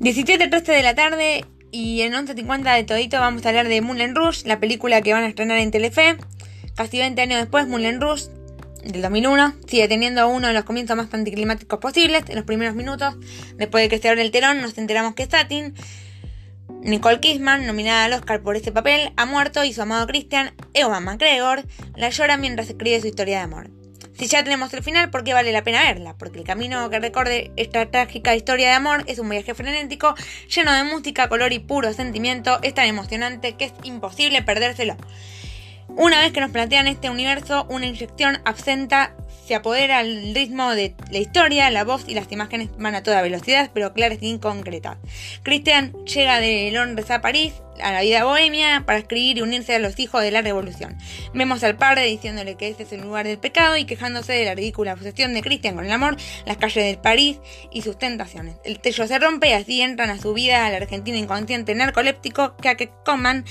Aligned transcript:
17.13 0.00 0.62
de 0.64 0.82
la 0.82 0.94
tarde 0.94 1.44
y 1.70 2.00
en 2.00 2.14
11.50 2.14 2.74
de 2.74 2.84
todito 2.84 3.20
vamos 3.20 3.44
a 3.44 3.50
hablar 3.50 3.68
de 3.68 3.82
Moulin 3.82 4.14
Rouge, 4.14 4.48
la 4.48 4.58
película 4.58 5.02
que 5.02 5.12
van 5.12 5.24
a 5.24 5.26
estrenar 5.26 5.58
en 5.58 5.70
Telefe. 5.70 6.16
Casi 6.74 6.96
20 6.96 7.20
años 7.20 7.38
después, 7.38 7.68
Moulin 7.68 8.00
Rouge, 8.00 8.30
del 8.82 9.02
2001, 9.02 9.56
sigue 9.68 9.88
teniendo 9.88 10.26
uno 10.26 10.46
de 10.48 10.54
los 10.54 10.64
comienzos 10.64 10.96
más 10.96 11.12
anticlimáticos 11.12 11.80
posibles. 11.80 12.24
En 12.30 12.36
los 12.36 12.46
primeros 12.46 12.74
minutos, 12.74 13.14
después 13.58 13.84
de 13.84 13.88
que 13.90 13.98
se 13.98 14.08
abre 14.08 14.22
el 14.22 14.30
telón, 14.30 14.62
nos 14.62 14.78
enteramos 14.78 15.14
que 15.14 15.26
Satin, 15.26 15.74
Nicole 16.80 17.20
Kidman, 17.20 17.66
nominada 17.66 18.06
al 18.06 18.14
Oscar 18.14 18.40
por 18.40 18.56
este 18.56 18.72
papel, 18.72 19.12
ha 19.18 19.26
muerto 19.26 19.64
y 19.64 19.74
su 19.74 19.82
amado 19.82 20.06
Christian, 20.06 20.54
Ewan 20.72 21.04
McGregor, 21.04 21.66
la 21.94 22.08
llora 22.08 22.38
mientras 22.38 22.70
escribe 22.70 23.02
su 23.02 23.08
historia 23.08 23.36
de 23.36 23.42
amor. 23.42 23.79
Si 24.20 24.26
ya 24.26 24.44
tenemos 24.44 24.70
el 24.74 24.82
final, 24.82 25.08
¿por 25.08 25.24
qué 25.24 25.32
vale 25.32 25.50
la 25.50 25.64
pena 25.64 25.82
verla? 25.82 26.12
Porque 26.12 26.38
el 26.38 26.44
camino 26.44 26.90
que 26.90 27.00
recorre 27.00 27.52
esta 27.56 27.90
trágica 27.90 28.36
historia 28.36 28.68
de 28.68 28.74
amor 28.74 29.02
es 29.06 29.18
un 29.18 29.30
viaje 29.30 29.54
frenético, 29.54 30.14
lleno 30.54 30.74
de 30.74 30.84
música, 30.84 31.30
color 31.30 31.54
y 31.54 31.58
puro 31.58 31.90
sentimiento, 31.94 32.58
es 32.60 32.74
tan 32.74 32.84
emocionante 32.84 33.54
que 33.54 33.64
es 33.64 33.72
imposible 33.82 34.42
perdérselo. 34.42 34.98
Una 35.88 36.20
vez 36.20 36.32
que 36.32 36.42
nos 36.42 36.50
plantean 36.50 36.86
este 36.86 37.08
universo, 37.08 37.66
una 37.70 37.86
inyección 37.86 38.42
absenta 38.44 39.14
se 39.50 39.56
apodera 39.56 39.98
al 39.98 40.32
ritmo 40.32 40.76
de 40.76 40.94
la 41.10 41.18
historia, 41.18 41.68
la 41.70 41.82
voz 41.82 42.04
y 42.06 42.14
las 42.14 42.30
imágenes 42.30 42.68
van 42.78 42.94
a 42.94 43.02
toda 43.02 43.20
velocidad, 43.20 43.72
pero 43.74 43.92
claras 43.92 44.18
y 44.20 44.38
concretas. 44.38 44.98
Christian 45.42 45.92
llega 46.04 46.38
de 46.38 46.70
Londres 46.72 47.10
a 47.10 47.20
París, 47.20 47.54
a 47.82 47.90
la 47.90 48.02
vida 48.02 48.22
bohemia, 48.22 48.84
para 48.86 49.00
escribir 49.00 49.38
y 49.38 49.42
unirse 49.42 49.74
a 49.74 49.80
los 49.80 49.98
hijos 49.98 50.22
de 50.22 50.30
la 50.30 50.40
revolución. 50.40 50.96
Vemos 51.34 51.64
al 51.64 51.76
padre 51.76 52.04
diciéndole 52.04 52.54
que 52.54 52.68
ese 52.68 52.84
es 52.84 52.92
el 52.92 53.00
lugar 53.00 53.26
del 53.26 53.38
pecado 53.38 53.76
y 53.76 53.86
quejándose 53.86 54.34
de 54.34 54.44
la 54.44 54.54
ridícula 54.54 54.92
obsesión 54.92 55.34
de 55.34 55.42
Christian 55.42 55.74
con 55.74 55.84
el 55.84 55.90
amor, 55.90 56.16
las 56.46 56.56
calles 56.56 56.84
del 56.84 56.98
París 56.98 57.40
y 57.72 57.82
sus 57.82 57.98
tentaciones. 57.98 58.54
El 58.62 58.78
tello 58.78 59.08
se 59.08 59.18
rompe 59.18 59.48
y 59.48 59.54
así 59.54 59.82
entran 59.82 60.10
a 60.10 60.20
su 60.20 60.32
vida 60.32 60.64
al 60.64 60.76
argentino 60.76 61.18
inconsciente 61.18 61.74
narcoléptico 61.74 62.56
que 62.56 62.68
a 62.68 62.76
que 62.76 62.92
coman 63.04 63.44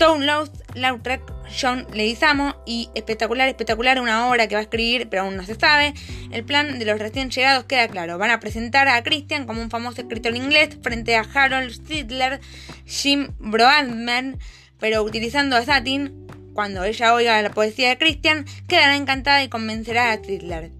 Town 0.00 0.24
Lost, 0.24 0.54
Lautrec, 0.72 1.20
John 1.58 1.86
Leguizamo 1.92 2.56
y 2.66 2.90
espectacular, 2.94 3.48
espectacular, 3.48 4.00
una 4.00 4.28
obra 4.28 4.46
que 4.46 4.54
va 4.54 4.60
a 4.60 4.62
escribir, 4.62 5.08
pero 5.08 5.22
aún 5.22 5.36
no 5.36 5.44
se 5.44 5.54
sabe. 5.54 5.94
El 6.30 6.44
plan 6.44 6.78
de 6.78 6.84
los 6.84 6.98
recién 6.98 7.30
llegados 7.30 7.64
queda 7.64 7.88
claro. 7.88 8.18
Van 8.18 8.30
a 8.30 8.40
presentar 8.40 8.88
a 8.88 9.02
Christian 9.02 9.46
como 9.46 9.60
un 9.60 9.70
famoso 9.70 10.00
escritor 10.00 10.36
inglés 10.36 10.78
frente 10.82 11.16
a 11.16 11.26
Harold 11.34 11.86
Sidler, 11.86 12.40
Jim 12.86 13.28
Broadman, 13.38 14.38
pero 14.78 15.02
utilizando 15.02 15.56
a 15.56 15.64
Satin. 15.64 16.26
Cuando 16.54 16.84
ella 16.84 17.14
oiga 17.14 17.40
la 17.42 17.50
poesía 17.50 17.90
de 17.90 17.98
Christian, 17.98 18.44
quedará 18.66 18.96
encantada 18.96 19.42
y 19.42 19.48
convencerá 19.48 20.12
a 20.12 20.22
Sidler. 20.22 20.70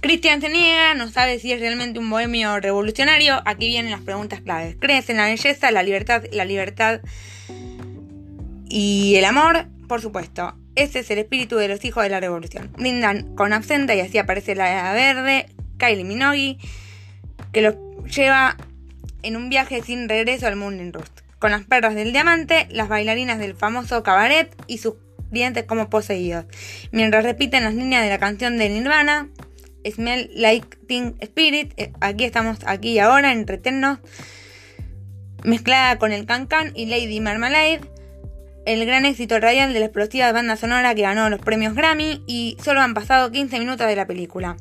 Christian 0.00 0.40
se 0.40 0.48
niega, 0.48 0.94
no 0.94 1.10
sabe 1.10 1.38
si 1.38 1.52
es 1.52 1.60
realmente 1.60 1.98
un 1.98 2.08
bohemio 2.08 2.58
revolucionario. 2.58 3.42
Aquí 3.44 3.68
vienen 3.68 3.90
las 3.90 4.00
preguntas 4.00 4.40
claves. 4.40 4.76
¿Crees 4.80 5.10
en 5.10 5.18
la 5.18 5.26
belleza, 5.26 5.70
la 5.70 5.82
libertad, 5.82 6.24
la 6.32 6.46
libertad 6.46 7.00
y 8.70 9.16
el 9.16 9.24
amor, 9.24 9.66
por 9.88 10.00
supuesto, 10.00 10.54
ese 10.76 11.00
es 11.00 11.10
el 11.10 11.18
espíritu 11.18 11.56
de 11.56 11.66
los 11.66 11.84
hijos 11.84 12.04
de 12.04 12.08
la 12.08 12.20
revolución. 12.20 12.70
Brindan 12.78 13.34
con 13.34 13.52
absenta 13.52 13.96
y 13.96 14.00
así 14.00 14.16
aparece 14.16 14.54
la 14.54 14.92
verde, 14.92 15.46
Kylie 15.76 16.04
Minogue, 16.04 16.56
que 17.52 17.62
los 17.62 17.74
lleva 18.14 18.56
en 19.24 19.36
un 19.36 19.48
viaje 19.48 19.82
sin 19.82 20.08
regreso 20.08 20.46
al 20.46 20.54
mundo 20.54 20.84
en 20.84 20.92
Rust. 20.92 21.20
Con 21.40 21.50
las 21.50 21.64
perras 21.64 21.96
del 21.96 22.12
diamante, 22.12 22.68
las 22.70 22.88
bailarinas 22.88 23.40
del 23.40 23.56
famoso 23.56 24.04
cabaret 24.04 24.54
y 24.68 24.78
sus 24.78 24.94
clientes 25.30 25.64
como 25.64 25.90
poseídos. 25.90 26.44
Mientras 26.92 27.24
repiten 27.24 27.64
las 27.64 27.74
líneas 27.74 28.04
de 28.04 28.10
la 28.10 28.18
canción 28.18 28.56
de 28.56 28.68
Nirvana, 28.68 29.28
Smell 29.84 30.30
Like 30.34 30.76
Teen 30.86 31.16
Spirit, 31.18 31.72
eh, 31.76 31.92
aquí 32.00 32.24
estamos, 32.24 32.58
aquí 32.66 32.92
y 32.92 32.98
ahora, 33.00 33.32
entretennos, 33.32 33.98
mezclada 35.42 35.98
con 35.98 36.12
el 36.12 36.24
Cancan 36.24 36.70
y 36.76 36.86
Lady 36.86 37.18
Marmalade 37.18 37.80
el 38.66 38.84
gran 38.86 39.06
éxito 39.06 39.38
radial 39.40 39.72
de 39.72 39.80
la 39.80 39.86
explosiva 39.86 40.32
banda 40.32 40.56
sonora 40.56 40.94
que 40.94 41.02
ganó 41.02 41.30
los 41.30 41.40
premios 41.40 41.74
Grammy 41.74 42.22
y 42.26 42.56
solo 42.62 42.80
han 42.80 42.94
pasado 42.94 43.30
15 43.30 43.58
minutos 43.58 43.86
de 43.86 43.96
la 43.96 44.06
película. 44.06 44.56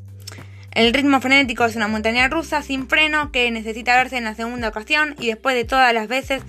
El 0.71 0.93
ritmo 0.93 1.19
frenético 1.19 1.65
es 1.65 1.75
una 1.75 1.87
montaña 1.87 2.27
rusa 2.27 2.61
sin 2.61 2.87
freno 2.87 3.31
que 3.31 3.49
necesita 3.51 3.95
verse 3.97 4.17
en 4.17 4.23
la 4.23 4.35
segunda 4.35 4.69
ocasión 4.69 5.15
y 5.19 5.27
después 5.27 5.55
de 5.55 5.65
todas 5.65 5.93
las 5.93 6.07
veces 6.07 6.43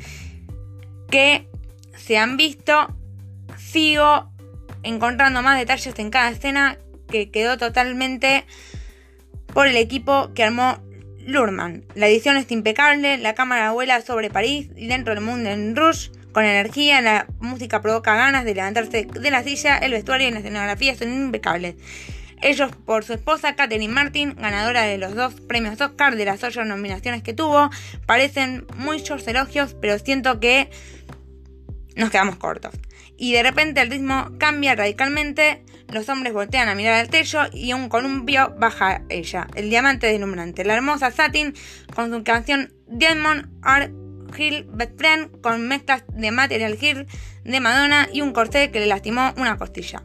que 1.10 1.48
se 1.96 2.18
han 2.18 2.36
visto, 2.36 2.94
sigo 3.58 4.30
encontrando 4.82 5.42
más 5.42 5.58
detalles 5.58 5.98
en 5.98 6.10
cada 6.10 6.30
escena 6.30 6.78
que 7.08 7.30
quedó 7.30 7.58
totalmente 7.58 8.44
por 9.52 9.66
el 9.66 9.76
equipo 9.76 10.32
que 10.34 10.44
armó 10.44 10.78
Lurman. 11.26 11.84
La 11.94 12.08
edición 12.08 12.36
es 12.36 12.50
impecable, 12.50 13.18
la 13.18 13.34
cámara 13.34 13.72
vuela 13.72 14.00
sobre 14.00 14.30
París 14.30 14.70
y 14.76 14.86
dentro 14.86 15.14
del 15.14 15.24
mundo 15.24 15.50
en 15.50 15.76
Rouge 15.76 16.10
con 16.32 16.44
energía, 16.44 17.00
la 17.00 17.26
música 17.40 17.80
provoca 17.80 18.14
ganas 18.14 18.44
de 18.44 18.54
levantarse 18.54 19.06
de 19.06 19.30
la 19.30 19.42
silla, 19.42 19.78
el 19.78 19.92
vestuario 19.92 20.28
y 20.28 20.30
la 20.30 20.38
escenografía 20.38 20.94
son 20.94 21.12
impecables. 21.12 21.76
Ellos 22.42 22.70
por 22.86 23.04
su 23.04 23.12
esposa 23.12 23.54
Katherine 23.54 23.92
Martin, 23.92 24.34
ganadora 24.34 24.82
de 24.82 24.96
los 24.96 25.14
dos 25.14 25.34
premios 25.34 25.80
Oscar 25.80 26.16
de 26.16 26.24
las 26.24 26.42
ocho 26.42 26.64
nominaciones 26.64 27.22
que 27.22 27.34
tuvo, 27.34 27.70
parecen 28.06 28.66
muchos 28.76 29.26
elogios, 29.28 29.74
pero 29.80 29.98
siento 29.98 30.40
que 30.40 30.70
nos 31.96 32.10
quedamos 32.10 32.36
cortos. 32.36 32.74
Y 33.18 33.34
de 33.34 33.42
repente 33.42 33.82
el 33.82 33.90
ritmo 33.90 34.30
cambia 34.38 34.74
radicalmente, 34.74 35.62
los 35.88 36.08
hombres 36.08 36.32
voltean 36.32 36.68
a 36.68 36.74
mirar 36.74 36.94
al 36.94 37.10
techo 37.10 37.42
y 37.52 37.74
un 37.74 37.90
columpio 37.90 38.54
baja 38.58 39.02
ella, 39.10 39.46
el 39.54 39.68
diamante 39.68 40.06
deslumbrante, 40.06 40.64
la 40.64 40.74
hermosa 40.74 41.10
Satin 41.10 41.52
con 41.94 42.10
su 42.10 42.24
canción 42.24 42.72
Diamond 42.86 43.50
Art 43.60 43.92
Hill 44.36 44.66
Best 44.72 44.96
Friend 44.96 45.40
con 45.40 45.66
mezclas 45.66 46.04
de 46.08 46.30
Material 46.30 46.78
Hill 46.80 47.06
de 47.44 47.60
Madonna 47.60 48.08
y 48.12 48.20
un 48.20 48.32
corte 48.32 48.70
que 48.70 48.80
le 48.80 48.86
lastimó 48.86 49.32
una 49.36 49.56
costilla. 49.56 50.02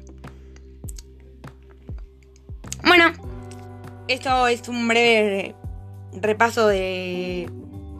Bueno, 2.86 3.12
esto 4.08 4.48
es 4.48 4.68
un 4.70 4.88
breve 4.88 5.56
repaso 6.14 6.68
de 6.68 7.50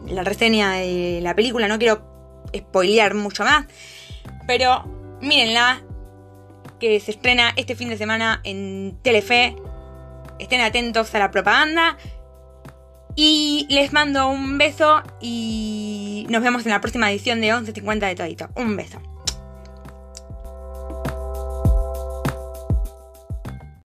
la 0.08 0.22
reseña 0.22 0.72
de 0.72 1.20
la 1.22 1.34
película. 1.34 1.68
No 1.68 1.78
quiero 1.78 2.46
spoilear 2.56 3.14
mucho 3.14 3.44
más, 3.44 3.66
pero 4.46 4.84
mírenla, 5.20 5.82
que 6.78 7.00
se 7.00 7.10
estrena 7.10 7.52
este 7.56 7.74
fin 7.74 7.88
de 7.88 7.96
semana 7.96 8.40
en 8.44 8.98
Telefe. 9.02 9.56
Estén 10.38 10.60
atentos 10.60 11.14
a 11.14 11.18
la 11.18 11.30
propaganda. 11.30 11.96
Y 13.16 13.66
les 13.70 13.92
mando 13.94 14.28
un 14.28 14.58
beso 14.58 15.02
y 15.22 16.26
nos 16.28 16.42
vemos 16.42 16.66
en 16.66 16.72
la 16.72 16.80
próxima 16.82 17.10
edición 17.10 17.40
de 17.40 17.48
11.50 17.48 18.00
de 18.00 18.14
Todito. 18.14 18.50
Un 18.54 18.76
beso. 18.76 19.00